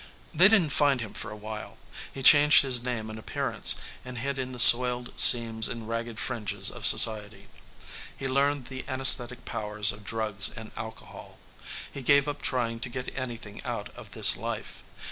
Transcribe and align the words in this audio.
They 0.33 0.47
didn't 0.47 0.71
find 0.71 0.99
him 0.99 1.13
for 1.13 1.29
awhile. 1.29 1.77
He 2.11 2.23
changed 2.23 2.63
his 2.63 2.81
name 2.81 3.07
and 3.11 3.19
appearance 3.19 3.75
and 4.03 4.17
hid 4.17 4.39
in 4.39 4.51
the 4.51 4.57
soiled 4.57 5.13
seams 5.19 5.67
and 5.67 5.87
ragged 5.87 6.17
fringes 6.17 6.71
of 6.71 6.87
society. 6.87 7.47
He 8.17 8.27
learned 8.27 8.65
the 8.65 8.83
anaesthetic 8.87 9.45
powers 9.45 9.91
of 9.91 10.03
drugs 10.03 10.49
and 10.49 10.73
alcohol. 10.75 11.37
He 11.93 12.01
gave 12.01 12.27
up 12.27 12.41
trying 12.41 12.79
to 12.79 12.89
get 12.89 13.15
anything 13.15 13.61
out 13.63 13.89
of 13.95 14.09
this 14.13 14.35
life. 14.35 14.81